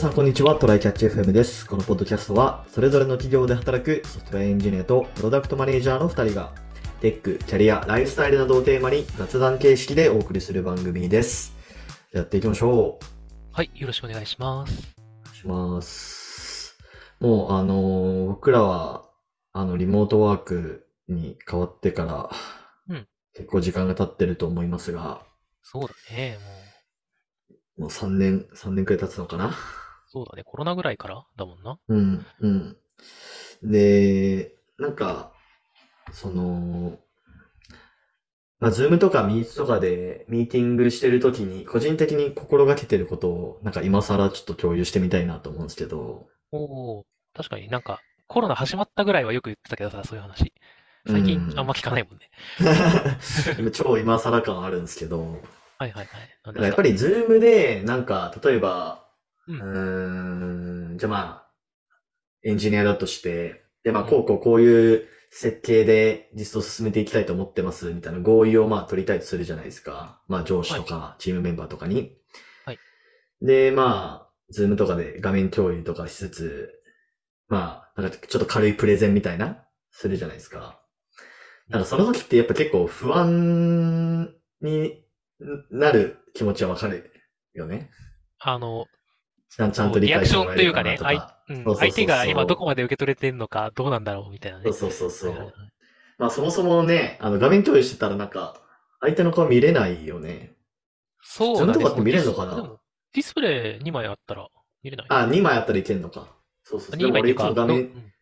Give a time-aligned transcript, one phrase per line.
[0.00, 1.66] さんこんにちは、トライキャッチ FM です。
[1.66, 6.54] このポッドキャストは、それぞれの企業で働くソフトウェアエンジニアとプロダクトマネージャーの2人が、
[7.02, 11.52] テック、キャリア、ライフスタイルなどをテーマに雑談形式でお送りする番組です。
[12.12, 13.04] やっていきましょう。
[13.52, 14.72] はい、よろしくお願いします。
[14.72, 16.78] お願いします。
[17.20, 19.04] もう、あのー僕らは、
[19.52, 22.30] あの、リモートワークに変わってから、
[22.88, 25.26] うん結構時間が経ってると思いますが、
[25.62, 26.38] そうだね、
[27.78, 27.80] もう。
[27.82, 29.54] もう3年、3年くらい経つのかな
[30.12, 31.24] そうだね、コロナぐらいから？
[31.36, 31.78] だもんな。
[31.88, 32.76] うん、うん。
[33.62, 35.32] で、なんか、
[36.12, 36.98] その、
[38.58, 50.52] まあ、 Zoom とか Meet とかでミーティングしてるときに、個人的に心がけてることを、なんか今更ちょっと共有してみたいなと思うんですけど、おお、確かになんか、コロナ始まったぐらいはよく言ってたけどさ、そういう話。
[51.06, 52.30] 最近うんあんま聞かないもんね。
[53.72, 55.40] 超今更感あるんですけど、
[55.78, 56.18] はいはいは
[56.60, 56.62] い。
[56.62, 58.99] やっぱり Zoom で、なんか、例えば、
[59.54, 61.50] うん、じゃあまあ、
[62.42, 70.20] エンジニアだとして、で、まあ、こうこうこういう設計で実装進めていきたいと思ってます、みたいな合意をまあ取りたいとするじゃないですか。
[70.28, 71.96] まあ、上司とかチームメンバーとかに。
[72.64, 72.78] はい
[73.42, 76.82] で、まあ、 Zoom とかで画面共有とかしつつ、
[77.48, 80.80] まあ、なんかちょっと軽いプレゼンみたいな、するじゃないですか。
[81.68, 85.04] なんかその時ってやっぱ結構不安に
[85.70, 87.12] なる気持ちはわかる
[87.54, 87.90] よね。
[88.38, 88.86] あの、
[89.50, 91.36] ちゃんとリアクションか。
[91.48, 94.64] うんそうそうそうそう相手が今どこまで受け取れてんのかどうなんだろうみたいなね。
[94.64, 95.54] そうそうそうそうはいはいはい
[96.18, 98.54] まあそもそもね、あの画面共有してたらなんか、
[99.00, 100.52] 相手の顔見れないよね。
[101.22, 101.72] そうだね。
[101.72, 102.76] とかって見れるのかな？
[103.14, 104.46] ディスプレイ2枚あったら
[104.82, 105.06] 見れない。
[105.08, 106.28] あ、2枚あったらいけんのか。
[106.62, 106.96] そうそう。
[106.96, 108.12] で2も俺いつ枚っていうか、も画面、どうん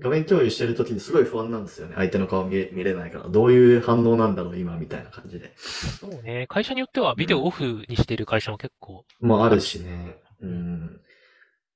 [0.00, 1.94] 画面共有してる時にすごい不安なんですよね。
[1.96, 3.28] 相手の顔見れ見れないから。
[3.28, 5.52] どういう反応なんだろう今みたいな感じで。
[5.56, 6.46] そうね。
[6.48, 10.18] 会社によってはビデオオフにしてる会社も結構、もあるしね。
[10.40, 11.00] うん。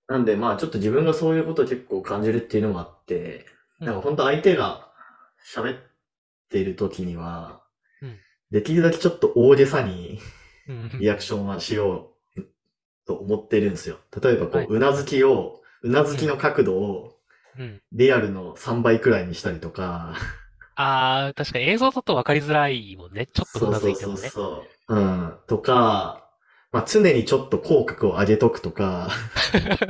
[0.08, 3.46] なんでまあちょっと自分がそういうことを結構感じるっていうのもあって、
[3.80, 4.92] うんなんか本当相手が
[5.54, 5.78] 喋っ
[6.48, 7.62] ている時には、
[8.00, 8.16] うん
[8.50, 10.20] できるだけちょっと大げさに
[10.68, 12.42] うんリアクションはしよう
[13.06, 13.98] と思ってるんですよ。
[14.22, 17.18] 例えばこはいううなずきを、うなずきの角度を
[17.58, 17.82] うん。
[17.92, 20.14] リアルの3倍くらいにしたりとか、
[20.74, 23.26] ああ、確かに映像だと分かりづらいもんね。
[23.26, 24.18] ちょっとうなずいてもね。
[24.18, 24.96] そうそう。
[24.96, 25.34] うん。
[25.46, 26.21] とか、
[26.72, 29.10] まあ常にちょっと口角を上げとくとか、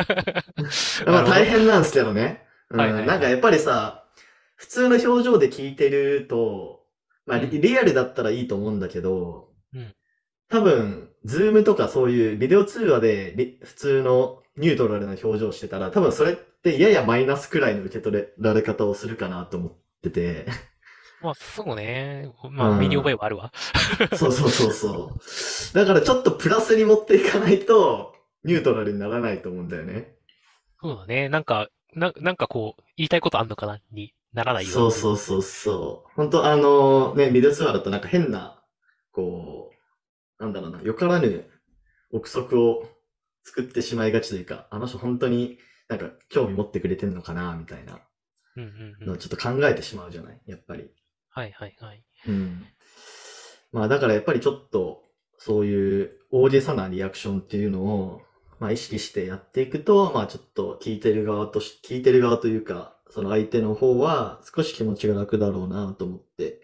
[1.06, 2.44] まあ大変なんですけどね。
[2.70, 2.80] うん。
[2.80, 3.08] はいはいはい。
[3.08, 4.04] なんかやっぱりさ、
[4.56, 6.84] 普通の表情で聞いてると、
[7.24, 7.60] まあリうん。
[7.60, 9.94] リアルだったらいいと思うんだけど、うん。
[10.48, 19.72] 多分、 Zoom とかそういうビデオ通話でリ普通のニュートラルな表情してたら、多分それってややマイナスくらいの受け取れられ方をするかなと思っ
[20.02, 20.46] てて。
[21.22, 22.32] まあ、そうね。
[22.50, 23.52] まあ、うん身に覚えはあるわ。
[24.16, 25.18] そうそうそうそ
[25.72, 25.74] う。
[25.74, 30.16] だからちょっとプラスに持っていかないと、ニュートラルにならないと思うんだよね。
[30.80, 31.28] そうだね。
[31.28, 33.78] なんか、な、なんかこう、言いたいことあんのかな？
[33.92, 36.10] にならないよそうそうそうそう。
[36.14, 38.62] 本当あのね、ビデオ通話だとなんか変な、
[39.12, 39.70] こ
[40.38, 41.44] う、なんだろうな、よからぬ
[42.12, 42.88] 憶測を
[43.44, 45.58] 作ってしまいがちというか、あの人本当に
[45.88, 48.00] なんか興味持ってくれてるのかな、みたいな
[48.56, 49.18] うんうんうん。
[49.18, 50.90] ちょっと考えてしまうじゃない、やっぱり。
[51.34, 52.04] はいはいはい。
[52.28, 52.66] うん。
[53.72, 55.02] まあだからやっぱりちょっと、
[55.38, 58.20] そういう大げさなリアクションっていうのを、
[58.60, 66.60] まあ意識してやっていくと、まあちょっと聞いてる側とし、聞いてる側というか、その相手の方は少し気持ちが楽だろうなと思って。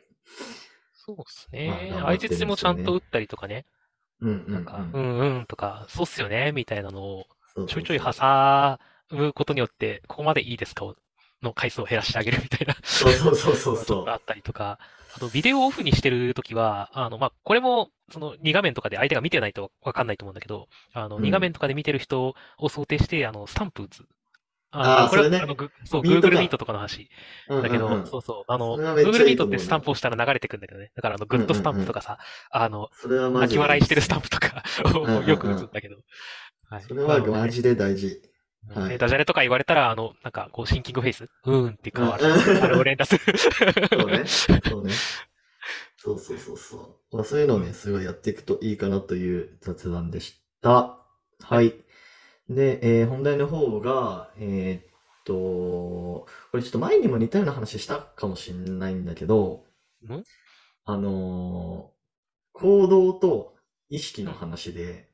[0.93, 1.89] そうですまあね。
[1.91, 3.65] 頑張ってるんですよね相槌もちゃんと打ったりとかね。
[4.21, 4.53] うんうん、うん。
[4.53, 7.27] なんか、うんうんとか、そうっすよね、みたいなのを
[7.67, 8.79] ちょいちょい挟
[9.11, 10.95] むことによって、ここまでいいですかを
[11.43, 12.77] の回数を減らしてあげるみたいな。
[12.83, 14.79] そうそうそうそうそうあったりとか、
[15.17, 23.99] あとビデオをオフにしてるときは、あの、まあ、これも、その2画面とかで相手が見てないとわかんないと思うんだけど、あの、うん2画面とかで見てる人を想定して、あの、スタンプ打つ。
[24.71, 27.09] これあーそれねあの、ぐそう、Google Meet とかの話。
[27.49, 30.93] うんだけど、そうそう、あの、Google Meet ってスタンプを押したら流れてくんだけどね。
[30.95, 32.19] だから、あの、グッドスタンプとかさ、
[32.51, 32.89] あの。
[33.07, 34.63] 泣き笑いしてるスタンプとか
[34.95, 35.97] をよく打つんだけど。
[35.97, 38.21] はいそれはマジで大事。
[38.67, 42.25] はいねダジャレとか言われたら、あの、なんか、こう、 thinking face うーんっていう顔ある。
[42.27, 43.21] うんあれを連打する。
[43.39, 44.25] そうね。
[44.27, 44.93] そうね。
[45.97, 46.77] そうそうそうそ
[47.11, 47.17] う。
[47.17, 50.99] まあ、そういうのをね、すごいやっていくといいかなという雑談でした。
[51.41, 51.75] はい。
[52.49, 54.93] で、えー本題の方が、えーっ
[55.25, 59.65] と、これちょっと前にも似たような話したかもしれないんだけど、
[60.07, 60.25] ん？
[60.85, 61.99] あのー
[62.53, 63.55] 行動と
[63.89, 65.09] 意識の話で、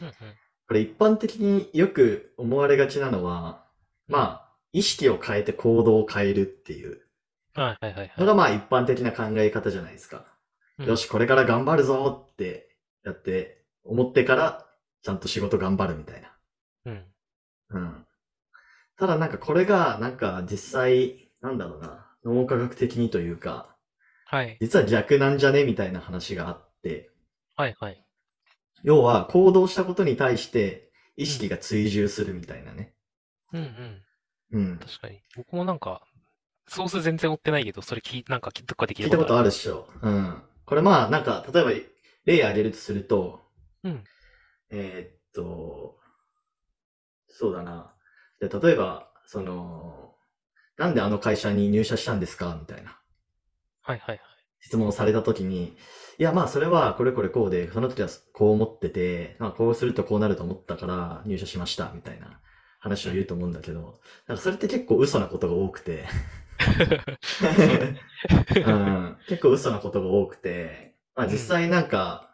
[0.00, 0.14] うんうん
[0.70, 3.64] これ一般的によく思われがちなのは、
[4.06, 7.00] まあ、意識を変えて行動を変えるっていう
[7.54, 8.12] はいはいはいはい。
[8.16, 10.26] のがまあ一般的な考え方じゃないですか。
[10.78, 12.68] うんよし、これから頑張るぞって
[13.04, 14.64] やって、思ってから、
[15.02, 16.32] ちゃんと仕事頑張るみたいな。
[16.86, 17.04] うん。
[17.70, 18.06] うん。
[18.96, 23.76] ただなんかこれが、なんか実際、なんだろうな、脳科学的にというか、
[24.24, 24.56] はい。
[24.60, 27.10] 実は逆なんじゃねみたいな話があって、
[27.56, 28.04] はいはい。
[28.82, 32.94] 要は行動したことに対して意識が追従するみたいなね。
[33.52, 33.60] うん
[34.52, 34.60] うん。
[34.60, 34.78] うん。
[34.78, 35.22] 確かに。
[35.36, 36.02] 僕もなんか、
[36.68, 39.44] ソース全然追ってないけど、それ聞い、なんか、どっかで聞聞いたことある。
[39.44, 39.88] るっしょ。
[40.02, 40.42] うん。
[40.64, 41.70] これまあなんか、例えば
[42.26, 43.42] 例挙げるとすると、
[43.82, 44.04] うん。
[44.70, 45.98] えーっと、
[47.28, 47.94] そうだな。
[48.40, 50.14] で、例えば、その、
[50.76, 52.56] なんであの会社に入社したんですか？
[52.58, 52.98] みたいな
[53.82, 54.29] はいはいはい。
[54.60, 55.76] 質問をされたときに、
[56.18, 62.40] いやまあそれはこれこれこうで、その時はこう思ってて、まあこうするとこうなると思ったから入社しました、みたいな
[62.78, 66.04] 話を言うと思うんだけど、なんかそれって結構嘘なことが多くて、
[68.66, 72.30] うん、結構嘘なことが多くて、まあ実際なんか、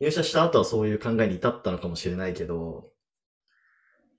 [0.00, 2.90] 入社した後はそういう考えに至ったのかもしれないけど、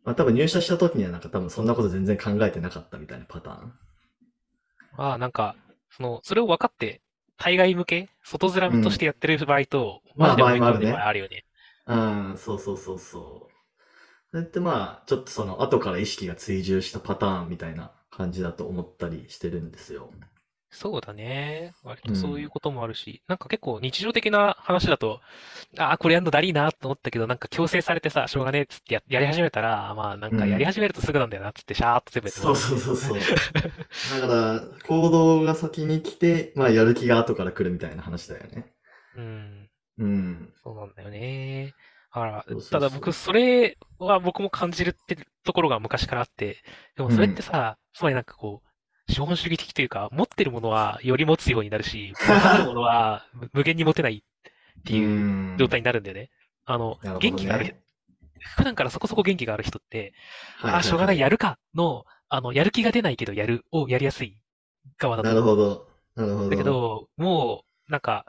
[0.03, 3.73] まあ多分入社した時にはなんか多分そんなこと全然考えてなかったみたいなパターン。
[4.97, 5.55] ああ、なんか、
[5.91, 7.01] その、それを分かって、
[7.37, 11.45] 対外向け、外面としてやってる場合と、まあマジで思い込んで場合もあるねあるよね。
[11.87, 11.95] う
[12.33, 13.55] ん、そうそうそうそう。
[14.31, 20.11] それってまあ、ちょっとその後から意識が追従したパターンみたいな感じだと思ったりしてるんですよ。
[20.69, 21.73] そうだね。
[21.83, 25.21] 割とそういうこともあるし、なんか結構日常的な話だと、
[25.77, 33.17] ああ、これやるのだりーなと思ったけど、なんか強制されてさ、しょうがねえっつってややり始めたら、まあなんかやり始めるとすぐなんだよなっつって、シャーっと全部やってそうそうそうそう。
[34.21, 38.73] だから、行動が先に来て、まあやる気が後から来るみたいな話だよね。
[39.15, 39.69] うん。
[39.97, 40.53] うん。
[40.63, 41.73] そうなんだよね。
[42.13, 46.57] だからそうそただ僕、それは僕も感じるってところが昔からあって、
[46.95, 48.64] でもそれってさ、つまりなんかこう、
[49.07, 54.23] 資本主義的というか、持ってるものはより持つようになるし、持たるものは無無限に持てない
[54.79, 56.29] っていうう状態になるんだよね。
[56.65, 57.75] あの、ね元気がある、
[58.57, 60.13] 普段からそこそこ元気がある人って、
[60.57, 64.37] はいああ、しょうがない、やるかの、あの、やる気が出ないけどやるをやりやすい
[64.97, 65.87] 側だとなるほど。
[66.15, 66.49] なるほど。
[66.49, 68.25] だけど、もう、なんか、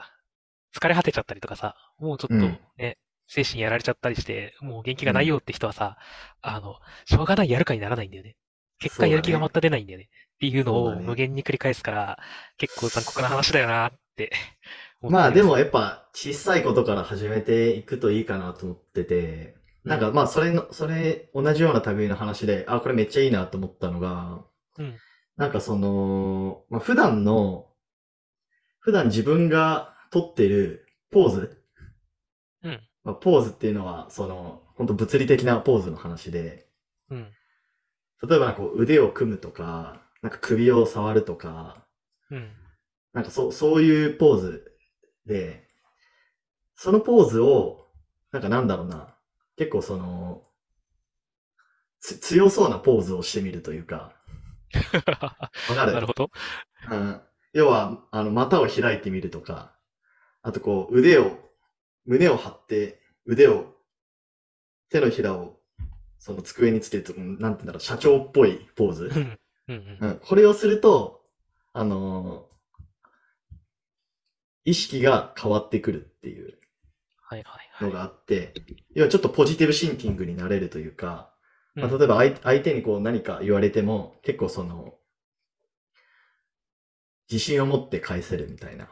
[0.74, 5.96] 疲れ果てちゃったりとかさ、もうちょっとうんね、精神やられちゃったりして、もう元気がないよって人はさ、
[6.42, 6.76] あの、
[7.06, 8.36] しょうがないやるかにならないんだよね。
[8.78, 10.08] 結果やる気が全く出ないんだよね。
[10.36, 12.18] っていうのを無限に繰り返すから、
[12.58, 14.32] 結構残酷な話だよなって。
[15.00, 24.44] まあでもやっぱ小さいことから始めていくといいかなと思ってて、なんかまあそれの、それ同じような類の話で、あ、これめっちゃいいなと思ったのが、
[24.78, 24.96] うん。
[25.36, 27.68] なんかその、まあ普段の、
[28.80, 31.62] 普段自分が撮ってるポーズ、
[32.62, 32.80] うん。
[33.04, 36.66] まあ、ポーズっていうのは、その、本当物理的なポーズの話で、
[37.10, 37.32] うん。
[38.28, 41.86] 例えばこう腕を組むとか、なんか首を触るとか、
[42.32, 42.50] うん。
[43.12, 44.76] なんかそう、そういうポーズ
[45.24, 45.68] で、
[46.74, 47.86] そのポーズを、
[48.32, 49.14] なんかなんだろうな、
[49.56, 50.42] 結構その、
[52.00, 54.16] つ強そうなポーズをしてみるというか、
[55.70, 55.92] わかる？
[55.92, 56.30] なるほど。
[56.90, 57.20] うん
[57.52, 59.76] 要は、あの、股を開いてみるとか、
[60.42, 61.38] あとこう、腕を、
[62.04, 63.76] 胸を張って、腕を、
[64.90, 65.60] 手のひらを、
[66.18, 69.38] その机につけると、うんなんて言うんだろう、社長っぽいポーズ。
[69.68, 69.76] うん。
[69.76, 70.00] うん。
[70.00, 71.22] うん、これをすると、
[71.72, 72.56] あのー
[74.66, 76.58] 意識が変わってくるっていう
[77.20, 77.88] はいはいはい。
[77.88, 78.52] のがあって、
[78.94, 81.30] 要はちょっとポジティブシンキングになれるというか、
[81.78, 84.94] まあ、うん例えば相相手にこう何か言われても、結構その、
[87.30, 88.88] 自信を持って返せるみたいな、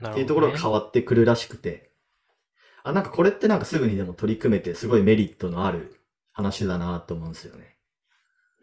[0.00, 1.90] なっていうところが変わってくるらしくて、
[2.84, 6.00] あ、なんかこれってなんかすぐにでも取り組めて、すごいメリットのある
[6.32, 7.78] 話だなと思うんですよね。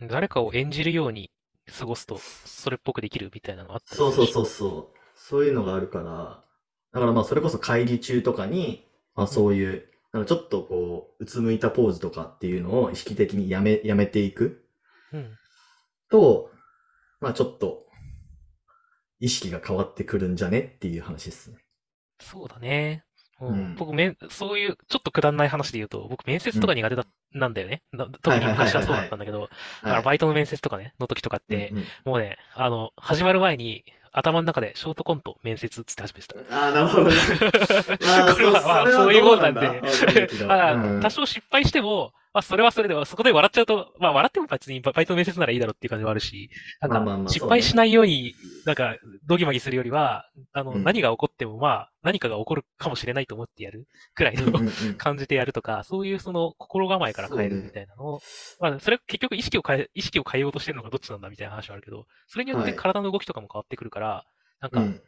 [0.01, 1.31] 誰かを演じるように
[1.77, 4.27] 過ごすと、それっぽくできるみたいなのあったりそうそうう。
[4.27, 4.99] そうそう。
[5.15, 6.43] そういうのがあるから、
[6.91, 14.65] だからまあそれこそ会議中とかに、まあそういう、なんかちょっとこう、うつむいたポーズとかっていうのを意識的にやめ、やめていく
[15.11, 15.37] うん。
[16.09, 16.49] と、
[17.19, 17.85] まあちょっと、
[19.19, 21.57] 意識が変わってくるんじゃねっていう話ですね。
[22.21, 23.03] そうだね。
[23.41, 27.81] うんうん僕、めん、そういう、ちょっとくだんない話で言うと、僕、面接とか苦手だ、なんだよね。
[27.91, 29.50] な特に昔はそうだったんだけど。
[30.03, 31.86] バイトの面接とかね、の時とかってう、んうん。
[32.05, 36.36] もうね、あの、始まる前に、頭の中でショートコント、面接っつって始めてた。
[36.55, 39.81] ああ、なるほど これはまあそういうもんなんで。
[41.01, 48.33] 多少失敗しても、まあ、それはそれでは、そこで笑っちゃうと、まあ、笑っても別にババイトの面接ならいいだろうっていう感じはあるし、なんか、失敗しないように、
[48.65, 50.83] なんか、ドギマギするよりは、あの、うん。
[50.83, 54.51] 何が起こっても、まあ、何かが起こるかもしれないと思ってやるくらいの
[54.98, 58.21] 感じでやるとか、そういうその心構えから変えるみたいなのを、
[58.59, 62.75] まあ、それ結局意識を変え、意識を変えようとしてるのがどっちなんだみたいな話はあるけど、それによってはい。
[62.75, 64.24] 体の動きとかも変わってくるから、
[64.62, 65.01] なんか、うん。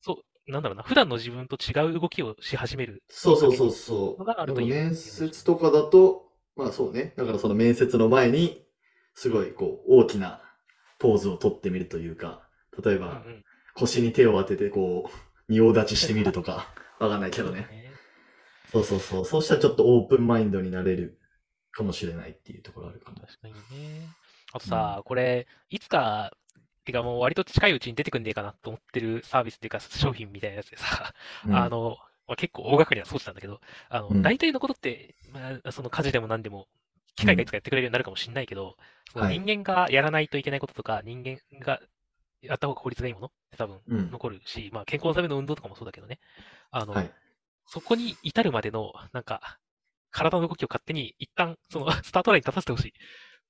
[0.00, 3.02] そう、なんだろうな、普段の自分と違う動きをし始める。
[3.08, 4.18] そうそうそうそう。
[4.18, 7.14] のがあるという面接とかだと、まあそうね。
[7.16, 8.64] だからその面接の前に、
[9.14, 10.42] すごいこう、大きな
[10.98, 12.42] ポーズをとってみるというか、
[12.84, 13.44] 例えば、うんうん。
[13.74, 16.68] 腰に手を当ててこう、仁王立ちしてみるとか、
[17.00, 17.60] わかんないけどね。
[17.60, 17.92] ね。
[18.70, 19.24] そうそうそう。
[19.24, 21.18] そうしたらちょっとオープンマインドになれる
[21.72, 23.20] かもしれないっていうところあるかも。
[23.20, 24.08] 確かにね。
[24.52, 26.32] あとさ、これ、いつか、
[26.84, 31.14] てかもう割と近いうちに出てくんねえかなと思ってるサービスっていうか商品みたいなやつでさ、
[31.46, 36.68] うんあの、まあ、結構大掛かりな装置なんだけど、あの、うん大体のことって、まあ、その家事でも何でも、
[37.16, 38.76] 機械がいつかやってくれるようになるかもしれないけど、
[39.12, 41.80] そのはい人間がやらないといけないこととか、人間が
[42.40, 44.10] やった方が効率がいいものって多分うん。
[44.10, 46.20] 残るし、まあ健康のための運動とかもそうだけどね。
[46.70, 47.12] あの、はい。
[47.66, 49.58] そこに至るまでの、なんか、
[50.10, 52.94] 体の動きを勝手に一旦、その、 スタートラインに立たせてほしい。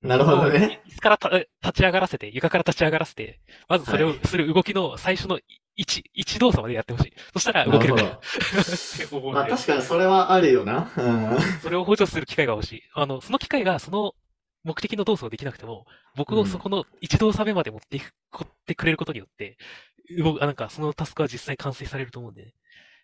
[0.02, 0.82] なるほどね。
[0.86, 5.38] 椅子からた立ち上がらせて、床から立ち上がらせて、まずそれをはいする動きの最初の
[5.74, 7.12] 一、一動作までやってほしい。
[7.32, 8.08] そしたら動けるから。
[9.32, 10.90] まあ確かにそれはあるよな。
[10.96, 11.40] うん。
[11.62, 12.82] それを補助する機会が欲しい。
[12.94, 14.14] あの、その機会がその
[14.64, 15.86] 目的の動作をできなくても、
[16.16, 19.56] 僕をそこの一動作目まで持っていく、こってくれることによって、
[20.18, 22.54] 動く、あなんかそのタスクは実際完成されると思うんでね。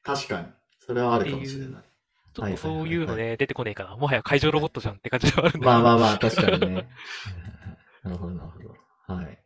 [0.02, 0.46] 確かに。
[0.78, 1.82] それはあるかもしれない。
[2.34, 3.96] ちょっとそういうのね、出てこねえかな。
[3.96, 5.66] もはや会場ロボットじゃんって感じではあるんだけど。
[5.66, 6.88] まあまあまあ、確かにね。
[8.04, 9.14] なるほど、なるほど。
[9.14, 9.38] はい。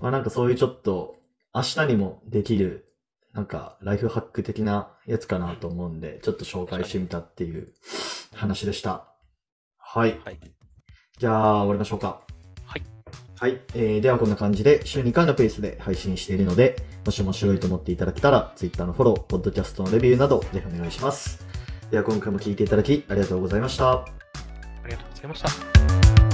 [0.00, 1.16] まあなんかそういうちょっと、
[1.54, 2.92] 明日にもできる、
[3.32, 7.72] なんかライフハック的なやつかなと思うんで、ちょっと紹介してみたっていう
[8.34, 9.06] 話でした。
[9.78, 10.20] はい。
[10.24, 10.38] はい。
[11.18, 12.22] じゃあ、終わりましょうか。
[12.66, 12.82] はい。
[13.38, 13.60] はい。
[13.74, 21.46] えー、ではこんな感じで週2回のペースで配信しているので、もし面白いと思っていただけたら、Twitter のフォロー、ポッドキャストのレビューなど、ぜひお願いします。
[21.90, 23.92] では今回も聞いていただき、ありがとうございました。
[23.92, 24.04] あ
[24.86, 26.33] りがとうございました。